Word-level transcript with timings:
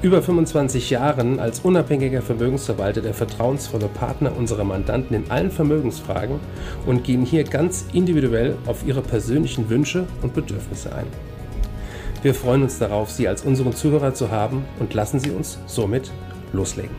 über 0.00 0.22
25 0.22 0.90
Jahren 0.90 1.40
als 1.40 1.60
unabhängiger 1.60 2.22
Vermögensverwalter 2.22 3.00
der 3.00 3.14
vertrauensvolle 3.14 3.88
Partner 3.88 4.36
unserer 4.36 4.62
Mandanten 4.62 5.16
in 5.16 5.30
allen 5.30 5.50
Vermögensfragen 5.50 6.38
und 6.86 7.02
gehen 7.02 7.24
hier 7.24 7.42
ganz 7.42 7.86
individuell 7.92 8.56
auf 8.66 8.86
ihre 8.86 9.02
persönlichen 9.02 9.68
Wünsche 9.68 10.06
und 10.22 10.34
Bedürfnisse 10.34 10.94
ein. 10.94 11.06
Wir 12.22 12.34
freuen 12.34 12.62
uns 12.62 12.78
darauf, 12.78 13.10
Sie 13.10 13.26
als 13.26 13.42
unseren 13.42 13.74
Zuhörer 13.74 14.14
zu 14.14 14.30
haben 14.30 14.64
und 14.78 14.94
lassen 14.94 15.18
Sie 15.18 15.30
uns 15.30 15.58
somit 15.66 16.12
loslegen. 16.52 16.94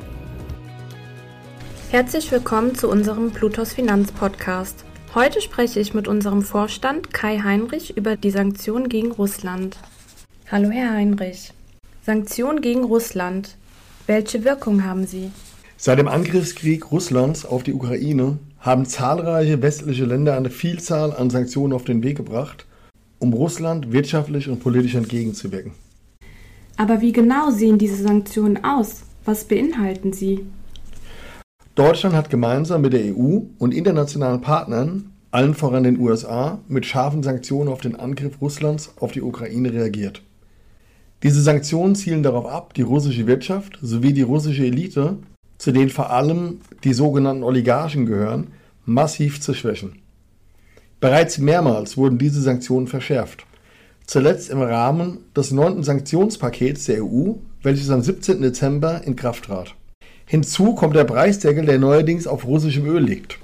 Herzlich 1.92 2.32
willkommen 2.32 2.76
zu 2.76 2.90
unserem 2.90 3.32
Plutos 3.32 3.74
Finanz 3.74 4.12
Podcast. 4.12 4.84
Heute 5.16 5.42
spreche 5.42 5.80
ich 5.80 5.94
mit 5.94 6.08
unserem 6.08 6.42
Vorstand 6.42 7.14
Kai 7.14 7.40
Heinrich 7.40 7.98
über 7.98 8.16
die 8.16 8.32
Sanktionen 8.32 8.90
gegen 8.90 9.12
Russland. 9.12 9.78
Hallo, 10.52 10.70
Herr 10.70 10.92
Heinrich. 10.92 11.52
Sanktionen 12.10 12.62
gegen 12.62 12.86
Russland. 12.86 13.56
Welche 14.08 14.44
Wirkung 14.44 14.84
haben 14.84 15.06
sie? 15.06 15.30
Seit 15.78 16.00
dem 16.00 16.08
Angriffskrieg 16.08 16.92
Russlands 16.92 17.46
auf 17.46 17.62
die 17.62 17.72
Ukraine 17.72 18.40
haben 18.58 18.88
zahlreiche 18.88 19.62
westliche 19.62 20.06
Länder 20.06 20.36
eine 20.36 20.50
Vielzahl 20.50 21.14
an 21.14 21.30
Sanktionen 21.30 21.72
auf 21.72 21.84
den 21.84 22.02
Weg 22.02 22.18
gebracht, 22.18 22.66
um 23.20 23.32
Russland 23.32 23.92
wirtschaftlich 23.92 24.50
und 24.50 24.60
politisch 24.60 24.96
entgegenzuwirken. 24.96 25.74
Aber 26.78 27.00
wie 27.00 27.12
genau 27.12 27.52
sehen 27.52 27.78
diese 27.78 28.02
Sanktionen 28.02 28.64
aus? 28.64 29.04
Was 29.24 29.44
beinhalten 29.44 30.12
sie? 30.12 30.48
Deutschland 31.76 32.16
hat 32.16 32.32
gemeinsam 32.32 32.82
mit 32.82 32.94
der 32.94 33.16
EU 33.16 33.42
und 33.60 33.72
internationalen 33.72 34.42
Partnern, 34.42 35.12
allen 35.30 35.54
voran 35.54 35.84
den 35.84 36.00
USA, 36.00 36.58
mit 36.68 36.88
scharfen 36.88 37.22
Sanktionen 37.22 37.70
auf 37.70 37.82
den 37.82 37.96
Angriff 37.96 38.42
Russlands 38.42 38.96
auf 39.00 39.12
die 39.12 39.22
Ukraine 39.22 39.72
reagiert. 39.72 40.24
Diese 41.22 41.42
Sanktionen 41.42 41.96
zielen 41.96 42.24
darauf 42.24 42.46
ab, 42.46 42.74
die 42.74 42.82
russische 42.82 43.28
Wirtschaft 43.28 43.78
sowie 43.82 44.14
die 44.14 44.22
russische 44.22 44.66
Elite, 44.66 45.18
zu 45.58 45.72
denen 45.72 45.90
vor 45.90 46.12
allem 46.12 46.62
die 46.84 46.94
sogenannten 46.94 47.44
Oligarchen 47.44 48.06
gehören, 48.06 48.48
massiv 48.86 49.42
zu 49.42 49.54
schwächen. 49.54 50.02
Bereits 51.02 51.38
mehrmals 51.38 51.98
wurden 51.98 52.18
diese 52.18 52.42
Sanktionen 52.42 52.88
verschärft. 52.88 53.46
Zuletzt 54.06 54.50
im 54.50 54.62
Rahmen 54.62 55.20
des 55.36 55.52
neunten 55.52 55.84
Sanktionspakets 55.84 56.86
der 56.86 57.04
EU, 57.04 57.34
welches 57.62 57.90
am 57.90 58.02
17. 58.02 58.42
Dezember 58.42 59.04
in 59.04 59.16
Kraft 59.16 59.46
trat. 59.46 59.76
Hinzu 60.26 60.74
kommt 60.74 60.96
der 60.96 61.04
Preisdeckel, 61.04 61.66
der 61.66 61.80
neuerdings 61.80 62.28
auf 62.28 62.46
russischem 62.46 62.86
Öl 62.86 63.04
liegt. 63.04 63.40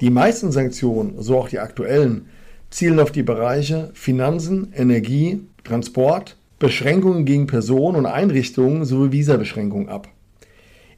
Die 0.00 0.10
meisten 0.10 0.52
Sanktionen, 0.52 1.20
so 1.22 1.38
auch 1.38 1.48
die 1.48 1.58
aktuellen, 1.58 2.26
zielen 2.70 2.98
auf 2.98 3.12
die 3.12 3.22
Bereiche 3.22 3.90
Finanzen, 3.94 4.72
Energie, 4.74 5.40
Transport, 5.64 6.36
Beschränkungen 6.60 7.24
gegen 7.24 7.46
Personen 7.46 7.96
und 7.96 8.06
Einrichtungen 8.06 8.84
sowie 8.84 9.12
Visabeschränkungen 9.12 9.88
ab. 9.88 10.08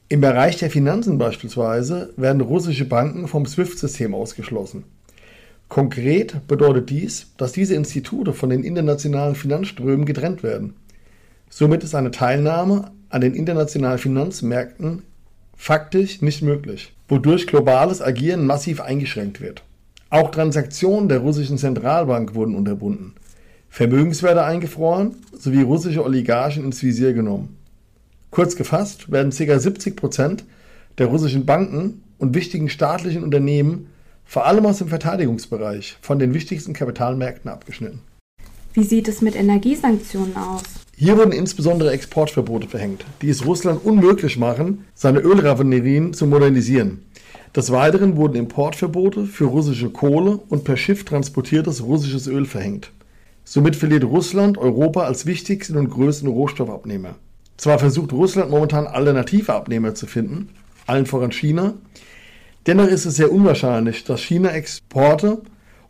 Im 0.09 0.19
Bereich 0.19 0.57
der 0.57 0.69
Finanzen 0.69 1.17
beispielsweise 1.17 2.13
werden 2.17 2.41
russische 2.41 2.83
Banken 2.83 3.29
vom 3.29 3.45
SWIFT-System 3.45 4.13
ausgeschlossen. 4.13 4.83
Konkret 5.69 6.45
bedeutet 6.49 6.89
dies, 6.89 7.27
dass 7.37 7.53
diese 7.53 7.75
Institute 7.75 8.33
von 8.33 8.49
den 8.49 8.65
internationalen 8.65 9.35
Finanzströmen 9.35 10.05
getrennt 10.05 10.43
werden. 10.43 10.73
Somit 11.49 11.85
ist 11.85 11.95
eine 11.95 12.11
Teilnahme 12.11 12.91
an 13.07 13.21
den 13.21 13.33
internationalen 13.33 13.99
Finanzmärkten 13.99 15.03
faktisch 15.55 16.21
nicht 16.21 16.41
möglich, 16.41 16.93
wodurch 17.07 17.47
globales 17.47 18.01
Agieren 18.01 18.45
massiv 18.45 18.81
eingeschränkt 18.81 19.39
wird. 19.39 19.63
Auch 20.09 20.29
Transaktionen 20.29 21.07
der 21.07 21.19
russischen 21.19 21.57
Zentralbank 21.57 22.35
wurden 22.35 22.53
unterbunden. 22.53 23.13
Vermögenswerte 23.73 24.43
eingefroren 24.43 25.15
sowie 25.35 25.63
russische 25.63 26.05
Oligarchen 26.05 26.63
ins 26.63 26.83
Visier 26.83 27.11
genommen. 27.11 27.57
Kurz 28.29 28.55
gefasst 28.55 29.11
werden 29.11 29.31
ca. 29.31 29.57
70 29.57 29.95
Prozent 29.95 30.43
der 30.99 31.07
russischen 31.07 31.47
Banken 31.47 32.03
und 32.19 32.35
wichtigen 32.35 32.69
staatlichen 32.69 33.23
Unternehmen 33.23 33.87
vor 34.25 34.45
allem 34.45 34.67
aus 34.67 34.77
dem 34.77 34.89
Verteidigungsbereich 34.89 35.97
von 36.01 36.19
den 36.19 36.35
wichtigsten 36.35 36.73
Kapitalmärkten 36.73 37.49
abgeschnitten. 37.49 38.01
Wie 38.75 38.83
sieht 38.83 39.07
es 39.07 39.23
mit 39.23 39.35
Energiesanktionen 39.35 40.37
aus? 40.37 40.61
Hier 40.95 41.17
wurden 41.17 41.31
insbesondere 41.31 41.89
Exportverbote 41.93 42.67
verhängt, 42.67 43.05
die 43.23 43.29
es 43.29 43.43
Russland 43.43 43.83
unmöglich 43.83 44.37
machen, 44.37 44.85
seine 44.93 45.17
Ölraffinerien 45.17 46.13
zu 46.13 46.27
modernisieren. 46.27 46.99
Des 47.55 47.71
Weiteren 47.71 48.17
wurden 48.17 48.35
Importverbote 48.35 49.25
für 49.25 49.45
russische 49.45 49.89
Kohle 49.89 50.39
und 50.49 50.63
per 50.63 50.77
Schiff 50.77 51.05
transportiertes 51.05 51.81
russisches 51.81 52.27
Öl 52.27 52.45
verhängt. 52.45 52.91
Somit 53.53 53.75
verliert 53.75 54.03
Russland 54.03 54.57
Europa 54.57 55.03
als 55.03 55.27
wichtigsten 55.27 55.77
und 55.77 55.91
größten 55.91 56.27
Rohstoffabnehmer. 56.27 57.13
Zwar 57.55 57.77
versucht 57.77 58.11
Russland 58.11 58.49
momentan 58.49 58.87
alternative 58.87 59.53
Abnehmer 59.53 59.93
zu 59.93 60.07
finden, 60.07 60.49
allen 60.87 61.05
voran 61.05 61.31
China, 61.31 61.75
dennoch 62.65 62.87
ist 62.87 63.05
es 63.05 63.15
sehr 63.15 63.31
unwahrscheinlich, 63.31 64.05
dass 64.05 64.21
China-Exporte 64.21 65.43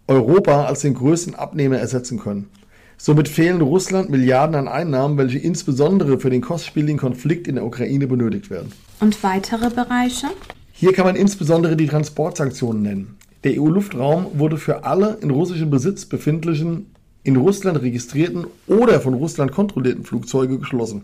Europa 0.08 0.66
als 0.66 0.82
den 0.82 0.94
größten 0.94 1.36
Abnehmer 1.36 1.78
ersetzen 1.78 2.20
können. 2.20 2.50
Somit 2.98 3.30
fehlen 3.30 3.62
Russland 3.62 4.10
Milliarden 4.10 4.56
an 4.56 4.68
Einnahmen, 4.68 5.18
welche 5.18 5.40
insbesondere 5.40 6.20
für 6.20 6.30
den 6.30 6.42
kostspieligen 6.42 6.98
Konflikt 6.98 7.48
in 7.48 7.56
der 7.56 7.66
Ukraine 7.66 8.08
benötigt 8.08 8.50
werden. 8.50 8.74
Und 9.00 9.24
weitere 9.24 9.70
Bereiche? 9.70 10.28
Hier 10.74 10.92
kann 10.92 11.06
man 11.06 11.16
insbesondere 11.16 11.78
die 11.78 11.88
Transportsanktionen 11.88 12.82
nennen. 12.82 13.18
Der 13.46 13.54
EU-Luftraum 13.54 14.38
wurde 14.38 14.58
für 14.58 14.84
alle 14.84 15.18
in 15.22 15.30
russischem 15.30 15.70
Besitz 15.70 16.06
befindlichen 16.06 16.88
in 17.24 17.36
Russland 17.36 17.82
registrierten 17.82 18.46
oder 18.68 19.00
von 19.00 19.14
Russland 19.14 19.52
kontrollierten 19.52 20.04
Flugzeuge 20.04 20.60
geschlossen. 20.60 21.04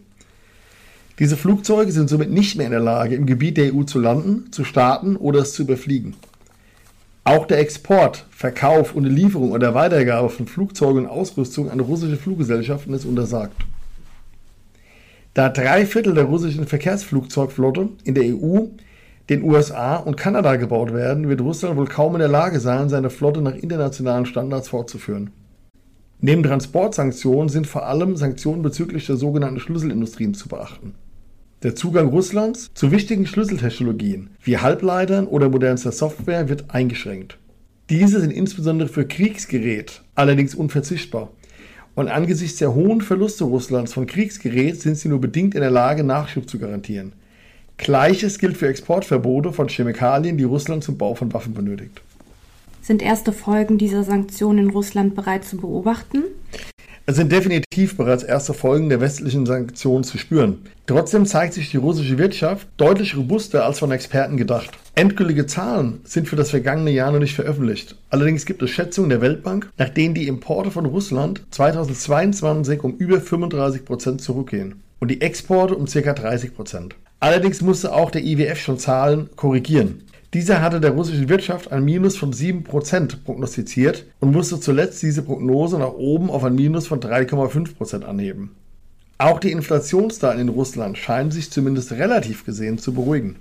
Diese 1.20 1.38
Flugzeuge 1.38 1.92
sind 1.92 2.10
somit 2.10 2.32
nicht 2.32 2.56
mehr 2.56 2.66
in 2.66 2.72
der 2.72 2.80
Lage, 2.80 3.16
im 3.16 3.26
Gebiet 3.26 3.58
der 3.58 3.74
EU 3.74 3.84
zu 3.84 4.00
landen, 4.00 4.52
zu 4.52 4.64
starten 4.64 5.16
oder 5.18 5.42
es 5.42 5.54
zu 5.54 5.64
überfliegen. 5.64 6.16
Auch 7.26 7.46
der 7.46 7.60
Export, 7.60 8.26
Verkauf 8.32 8.96
und 8.96 9.04
Lieferung 9.04 9.52
oder 9.52 9.76
Weitergabe 9.76 10.30
von 10.30 10.48
Flugzeugen 10.48 11.04
und 11.04 11.10
Ausrüstung 11.10 11.70
an 11.70 11.80
russische 11.80 12.16
Fluggesellschaften 12.16 12.94
ist 12.94 13.06
untersagt. 13.06 13.54
Da 15.34 15.50
drei 15.50 15.86
Viertel 15.86 16.14
der 16.16 16.24
russischen 16.24 16.66
Verkehrsflugzeugflotte 16.66 17.90
in 18.04 18.16
der 18.16 18.24
EU, 18.24 18.68
den 19.30 19.44
USA 19.44 19.98
und 19.98 20.18
Kanada 20.18 20.56
gebaut 20.56 20.94
werden, 20.94 21.30
wird 21.30 21.42
Russland 21.42 21.78
wohl 21.78 21.86
kaum 21.86 22.16
in 22.16 22.20
der 22.20 22.30
Lage 22.30 22.60
sein, 22.60 22.90
seine 22.90 23.10
Flotte 23.10 23.42
nach 23.42 23.56
internationalen 23.56 24.26
Standards 24.26 24.70
fortzuführen. 24.70 25.32
Neben 26.22 26.44
Transportsanktionen 26.44 27.48
sind 27.48 27.66
vor 27.66 27.88
allem 27.88 28.18
Sanktionen 28.18 28.62
bezüglich 28.62 29.06
der 29.06 29.16
sogenannten 29.16 29.62
Schlüsselindustrien 29.62 30.34
zu 30.34 30.50
beachten. 30.50 30.94
Der 31.64 31.76
Zugang 31.76 32.10
Russlands 32.10 32.72
zu 32.74 32.92
wichtigen 32.92 33.26
Schlüsseltechnologien 33.26 34.30
wie 34.42 34.58
Halbleitern 34.58 35.28
oder 35.28 35.48
modernster 35.48 35.94
Software 35.94 36.50
wird 36.50 36.74
eingeschränkt. 36.74 37.38
Diese 37.90 38.20
sind 38.20 38.32
insbesondere 38.32 38.90
für 38.90 39.08
Kriegsgerät 39.08 40.02
allerdings 40.16 40.56
unverzichtbar. 40.56 41.32
Und 41.96 42.10
angesichts 42.10 42.60
der 42.60 42.76
hohen 42.76 43.00
Verluste 43.00 43.46
Russlands 43.46 43.94
von 43.94 44.06
Kriegsgerät 44.06 44.80
sind 44.82 44.98
sie 44.98 45.08
nur 45.08 45.22
bedingt 45.22 45.56
in 45.56 45.62
der 45.62 45.72
Lage, 45.72 46.04
Nachschub 46.04 46.50
zu 46.50 46.60
garantieren. 46.60 47.14
Gleiches 47.78 48.40
gilt 48.40 48.58
für 48.58 48.68
Exportverbote 48.68 49.54
von 49.54 49.70
Chemikalien, 49.70 50.38
die 50.38 50.44
Russland 50.44 50.84
zum 50.84 50.98
Bau 50.98 51.16
von 51.16 51.32
Waffen 51.34 51.54
benötigt. 51.54 52.02
Sind 52.82 53.02
erste 53.02 53.34
Folgen 53.34 53.78
dieser 53.78 54.04
Sanktionen 54.04 54.66
in 54.66 54.70
Russland 54.72 55.16
bereits 55.16 55.50
zu 55.50 55.58
beobachten? 55.58 56.24
Es 57.06 57.16
sind 57.16 57.32
definitiv 57.32 57.98
bereits 57.98 58.24
erste 58.24 58.54
Folgen 58.54 58.90
der 58.90 59.02
westlichen 59.02 59.46
Sanktionen 59.46 60.04
zu 60.04 60.18
spüren. 60.20 60.60
Trotzdem 60.86 61.26
zeigt 61.26 61.56
sich 61.56 61.72
die 61.72 61.78
russische 61.78 62.20
Wirtschaft 62.20 62.68
deutlich 62.78 63.18
robuster 63.18 63.66
als 63.66 63.80
von 63.80 63.92
Experten 63.92 64.38
gedacht. 64.38 64.70
Endgültige 64.94 65.48
Zahlen 65.48 66.02
sind 66.04 66.28
für 66.28 66.36
das 66.36 66.52
vergangene 66.52 66.92
Jahr 66.92 67.12
noch 67.12 67.20
nicht 67.20 67.34
veröffentlicht. 67.34 67.96
Allerdings 68.12 68.46
gibt 68.46 68.62
es 68.62 68.70
Schätzungen 68.70 69.10
der 69.10 69.22
Weltbank, 69.22 69.72
nach 69.78 69.90
denen 69.90 70.14
die 70.14 70.28
Importe 70.28 70.70
von 70.70 70.86
Russland 70.86 71.42
2022 71.50 72.84
um 72.84 72.96
über 72.98 73.20
35 73.20 73.86
Prozent 73.86 74.22
zurückgehen 74.22 74.84
und 75.00 75.10
die 75.10 75.22
Exporte 75.22 75.76
um 75.76 75.86
ca. 75.86 76.14
30 76.14 76.56
Prozent. 76.56 76.96
Allerdings 77.20 77.62
musste 77.62 77.94
auch 77.94 78.12
der 78.12 78.24
IWF 78.24 78.60
schon 78.60 78.78
Zahlen 78.78 79.30
korrigieren. 79.36 80.04
Dieser 80.34 80.62
hatte 80.62 80.80
der 80.80 80.92
russischen 80.92 81.28
Wirtschaft 81.28 81.72
ein 81.72 81.84
Minus 81.84 82.16
von 82.16 82.32
7% 82.32 83.24
prognostiziert 83.24 84.06
und 84.20 84.32
musste 84.32 84.60
zuletzt 84.60 85.02
diese 85.02 85.24
Prognose 85.24 85.80
nach 85.80 85.94
oben 85.94 86.30
auf 86.30 86.44
ein 86.44 86.54
Minus 86.54 86.86
von 86.86 87.00
3,5% 87.00 88.04
anheben. 88.04 88.56
Auch 89.18 89.40
die 89.40 89.52
Inflationsdaten 89.52 90.40
in 90.40 90.50
Russland 90.50 91.00
scheinen 91.00 91.32
sich 91.32 91.50
zumindest 91.50 91.94
relativ 91.94 92.46
gesehen 92.46 92.78
zu 92.78 92.94
beruhigen. 92.94 93.38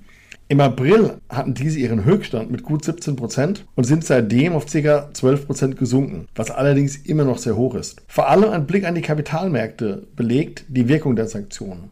Im 0.48 0.60
April 0.60 1.18
hatten 1.28 1.52
diese 1.52 1.78
ihren 1.78 2.06
Höchststand 2.06 2.50
mit 2.50 2.62
gut 2.62 2.82
17 2.82 3.16
Prozent 3.16 3.66
und 3.74 3.84
sind 3.84 4.02
seitdem 4.02 4.54
auf 4.54 4.64
ca. 4.64 5.10
12 5.12 5.46
Prozent 5.46 5.76
gesunken, 5.76 6.26
was 6.34 6.50
allerdings 6.50 6.96
immer 6.96 7.24
noch 7.24 7.36
sehr 7.36 7.54
hoch 7.54 7.74
ist. 7.74 8.00
Vor 8.08 8.30
allem 8.30 8.50
ein 8.50 8.66
Blick 8.66 8.86
an 8.86 8.94
die 8.94 9.02
Kapitalmärkte 9.02 10.06
belegt 10.16 10.64
die 10.68 10.88
Wirkung 10.88 11.16
der 11.16 11.28
Sanktionen. 11.28 11.90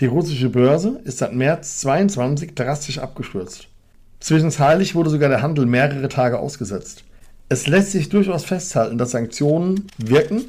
Die 0.00 0.06
russische 0.06 0.48
Börse 0.48 0.98
ist 1.04 1.18
seit 1.18 1.34
März 1.34 1.80
22 1.80 2.54
drastisch 2.54 2.98
abgestürzt. 2.98 3.68
Zwischenzeitlich 4.20 4.94
wurde 4.94 5.10
sogar 5.10 5.30
der 5.30 5.42
Handel 5.42 5.64
mehrere 5.64 6.08
Tage 6.08 6.38
ausgesetzt. 6.38 7.04
Es 7.48 7.66
lässt 7.66 7.92
sich 7.92 8.10
durchaus 8.10 8.44
festhalten, 8.44 8.98
dass 8.98 9.12
Sanktionen 9.12 9.86
wirken 9.96 10.44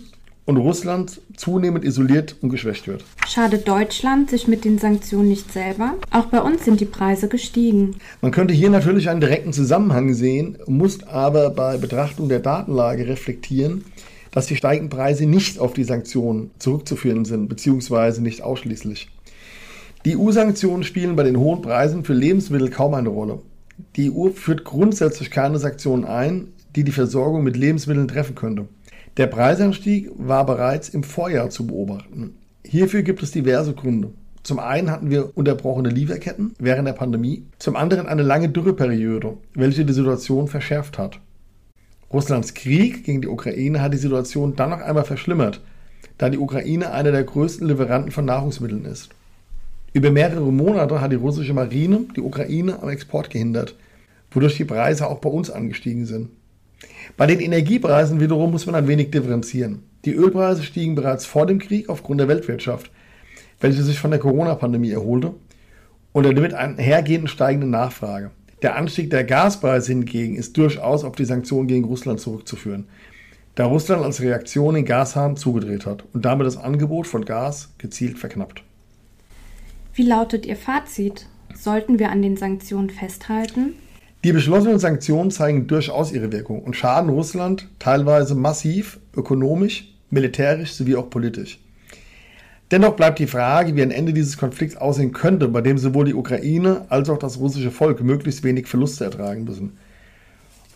und 0.45 0.57
Russland 0.57 1.21
zunehmend 1.37 1.85
isoliert 1.85 2.35
und 2.41 2.49
geschwächt 2.49 2.87
wird. 2.87 3.05
Schadet 3.27 3.67
Deutschland 3.67 4.29
sich 4.29 4.47
mit 4.47 4.65
den 4.65 4.77
Sanktionen 4.77 5.29
nicht 5.29 5.53
selber? 5.53 5.93
Auch 6.11 6.25
bei 6.25 6.41
uns 6.41 6.65
sind 6.65 6.81
die 6.81 6.85
Preise 6.85 7.29
gestiegen. 7.29 7.95
Man 8.19 8.31
könnte 8.31 8.53
hier 8.53 8.69
natürlich 8.69 9.09
einen 9.09 9.21
direkten 9.21 9.53
Zusammenhang 9.53 10.13
sehen, 10.13 10.57
muss 10.67 11.03
aber 11.03 11.49
bei 11.49 11.77
Betrachtung 11.77 12.27
der 12.27 12.39
Datenlage 12.39 13.07
reflektieren, 13.07 13.85
dass 14.31 14.47
die 14.47 14.57
steigenden 14.57 14.89
Preise 14.89 15.25
nicht 15.25 15.59
auf 15.59 15.73
die 15.73 15.85
Sanktionen 15.85 16.51
zurückzuführen 16.59 17.23
sind, 17.23 17.47
beziehungsweise 17.47 18.21
nicht 18.21 18.41
ausschließlich. 18.41 19.09
Die 20.03 20.17
EU-Sanktionen 20.17 20.83
spielen 20.83 21.15
bei 21.15 21.23
den 21.23 21.37
hohen 21.37 21.61
Preisen 21.61 22.03
für 22.03 22.13
Lebensmittel 22.13 22.69
kaum 22.69 22.95
eine 22.95 23.09
Rolle. 23.09 23.39
Die 23.95 24.11
EU 24.11 24.29
führt 24.29 24.63
grundsätzlich 24.63 25.31
keine 25.31 25.59
Sanktionen 25.59 26.05
ein, 26.05 26.47
die 26.75 26.83
die 26.83 26.91
Versorgung 26.91 27.43
mit 27.43 27.57
Lebensmitteln 27.57 28.07
treffen 28.07 28.35
könnte. 28.35 28.67
Der 29.17 29.27
Preisanstieg 29.27 30.09
war 30.15 30.45
bereits 30.45 30.89
im 30.89 31.03
Vorjahr 31.03 31.49
zu 31.49 31.67
beobachten. 31.67 32.35
Hierfür 32.65 33.01
gibt 33.01 33.21
es 33.23 33.31
diverse 33.31 33.73
Gründe. 33.73 34.11
Zum 34.43 34.59
einen 34.59 34.89
hatten 34.89 35.09
wir 35.09 35.37
unterbrochene 35.37 35.89
Lieferketten 35.89 36.55
während 36.57 36.87
der 36.87 36.93
Pandemie, 36.93 37.45
zum 37.59 37.75
anderen 37.75 38.07
eine 38.07 38.23
lange 38.23 38.49
Dürreperiode, 38.49 39.37
welche 39.53 39.85
die 39.85 39.93
Situation 39.93 40.47
verschärft 40.47 40.97
hat. 40.97 41.19
Russlands 42.11 42.53
Krieg 42.53 43.03
gegen 43.03 43.21
die 43.21 43.27
Ukraine 43.27 43.81
hat 43.81 43.93
die 43.93 43.97
Situation 43.97 44.55
dann 44.55 44.71
noch 44.71 44.81
einmal 44.81 45.03
verschlimmert, 45.03 45.61
da 46.17 46.29
die 46.29 46.39
Ukraine 46.39 46.91
einer 46.91 47.11
der 47.11 47.23
größten 47.23 47.67
Lieferanten 47.67 48.11
von 48.11 48.25
Nahrungsmitteln 48.25 48.85
ist. 48.85 49.09
Über 49.93 50.09
mehrere 50.09 50.51
Monate 50.53 51.01
hat 51.01 51.11
die 51.11 51.17
russische 51.17 51.53
Marine 51.53 52.05
die 52.15 52.21
Ukraine 52.21 52.81
am 52.81 52.89
Export 52.89 53.29
gehindert, 53.29 53.75
wodurch 54.31 54.55
die 54.55 54.63
Preise 54.63 55.07
auch 55.07 55.19
bei 55.19 55.29
uns 55.29 55.49
angestiegen 55.49 56.05
sind. 56.05 56.29
Bei 57.17 57.27
den 57.27 57.41
Energiepreisen 57.41 58.21
wiederum 58.21 58.51
muss 58.51 58.65
man 58.65 58.75
ein 58.75 58.87
wenig 58.87 59.11
differenzieren. 59.11 59.83
Die 60.05 60.13
Ölpreise 60.13 60.63
stiegen 60.63 60.95
bereits 60.95 61.25
vor 61.25 61.45
dem 61.45 61.59
Krieg 61.59 61.89
aufgrund 61.89 62.21
der 62.21 62.29
Weltwirtschaft, 62.29 62.89
welche 63.59 63.83
sich 63.83 63.99
von 63.99 64.11
der 64.11 64.19
Corona-Pandemie 64.21 64.91
erholte 64.91 65.33
und 66.13 66.25
damit 66.25 66.53
einhergehenden 66.53 67.27
steigenden 67.27 67.71
Nachfrage. 67.71 68.31
Der 68.61 68.77
Anstieg 68.77 69.09
der 69.09 69.25
Gaspreise 69.25 69.91
hingegen 69.91 70.35
ist 70.35 70.55
durchaus 70.55 71.03
auf 71.03 71.17
die 71.17 71.25
Sanktionen 71.25 71.67
gegen 71.67 71.83
Russland 71.83 72.21
zurückzuführen, 72.21 72.87
da 73.55 73.65
Russland 73.65 74.03
als 74.05 74.21
Reaktion 74.21 74.75
den 74.75 74.85
Gashahn 74.85 75.35
zugedreht 75.35 75.85
hat 75.85 76.05
und 76.13 76.23
damit 76.23 76.47
das 76.47 76.55
Angebot 76.55 77.07
von 77.07 77.25
Gas 77.25 77.73
gezielt 77.77 78.17
verknappt. 78.17 78.63
Wie 79.93 80.03
lautet 80.03 80.45
Ihr 80.45 80.55
Fazit? 80.55 81.25
Sollten 81.53 81.99
wir 81.99 82.11
an 82.11 82.21
den 82.21 82.37
Sanktionen 82.37 82.89
festhalten? 82.89 83.73
Die 84.23 84.31
beschlossenen 84.31 84.79
Sanktionen 84.79 85.31
zeigen 85.31 85.67
durchaus 85.67 86.13
ihre 86.13 86.31
Wirkung 86.31 86.63
und 86.63 86.77
schaden 86.77 87.09
Russland 87.09 87.67
teilweise 87.77 88.33
massiv, 88.35 88.99
ökonomisch, 89.17 89.93
militärisch 90.09 90.73
sowie 90.73 90.95
auch 90.95 91.09
politisch. 91.09 91.59
Dennoch 92.71 92.95
bleibt 92.95 93.19
die 93.19 93.27
Frage, 93.27 93.75
wie 93.75 93.81
ein 93.81 93.91
Ende 93.91 94.13
dieses 94.13 94.37
Konflikts 94.37 94.77
aussehen 94.77 95.11
könnte, 95.11 95.49
bei 95.49 95.59
dem 95.59 95.77
sowohl 95.77 96.05
die 96.05 96.13
Ukraine 96.13 96.85
als 96.87 97.09
auch 97.09 97.17
das 97.17 97.39
russische 97.39 97.71
Volk 97.71 98.01
möglichst 98.01 98.45
wenig 98.45 98.67
Verluste 98.67 99.03
ertragen 99.03 99.43
müssen. 99.43 99.77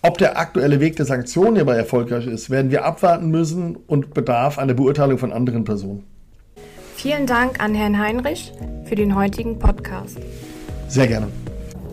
Ob 0.01 0.17
der 0.17 0.37
aktuelle 0.37 0.81
Weg 0.81 0.97
der 0.97 1.05
Sanktionen 1.05 1.55
hierbei 1.55 1.77
erfolgreich 1.77 2.27
ist, 2.27 2.49
werden 2.49 2.69
wir 2.69 2.83
abwarten 2.83 3.29
müssen 3.29 3.77
und 3.87 4.13
bedarf 4.13 4.59
einer 4.59 4.73
Beurteilung 4.73 5.17
von 5.17 5.31
anderen 5.31 5.63
Personen. 5.63 6.03
Vielen 6.95 7.27
Dank 7.27 7.63
an 7.63 7.75
Herrn 7.75 7.97
Heinrich 7.97 8.51
für 8.85 8.95
den 8.95 9.15
heutigen 9.15 9.57
Podcast. 9.59 10.17
Sehr 10.87 11.07
gerne. 11.07 11.27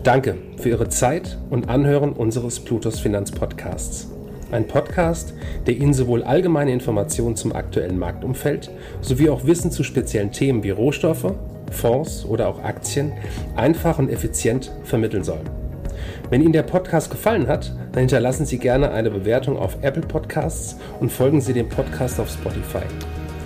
Danke 0.03 0.35
für 0.57 0.69
Ihre 0.69 0.89
Zeit 0.89 1.37
und 1.49 1.69
Anhören 1.69 2.13
unseres 2.13 2.59
Plutos 2.59 2.99
Finanz 2.99 3.31
Podcasts. 3.31 4.07
Ein 4.51 4.67
Podcast, 4.67 5.33
der 5.65 5.75
Ihnen 5.75 5.93
sowohl 5.93 6.23
allgemeine 6.23 6.71
Informationen 6.71 7.35
zum 7.35 7.53
aktuellen 7.53 7.97
Marktumfeld 7.97 8.69
sowie 9.01 9.29
auch 9.29 9.45
Wissen 9.45 9.71
zu 9.71 9.83
speziellen 9.83 10.31
Themen 10.31 10.63
wie 10.63 10.69
Rohstoffe, 10.69 11.33
Fonds 11.71 12.25
oder 12.25 12.47
auch 12.47 12.63
Aktien 12.63 13.13
einfach 13.55 13.97
und 13.97 14.09
effizient 14.09 14.71
vermitteln 14.83 15.23
soll. 15.23 15.41
Wenn 16.29 16.41
Ihnen 16.41 16.53
der 16.53 16.63
Podcast 16.63 17.09
gefallen 17.09 17.47
hat, 17.47 17.75
dann 17.93 18.01
hinterlassen 18.01 18.45
Sie 18.45 18.59
gerne 18.59 18.91
eine 18.91 19.09
Bewertung 19.09 19.57
auf 19.57 19.77
Apple 19.81 20.03
Podcasts 20.03 20.77
und 20.99 21.11
folgen 21.11 21.41
Sie 21.41 21.53
dem 21.53 21.69
Podcast 21.69 22.19
auf 22.19 22.29
Spotify. 22.29 22.83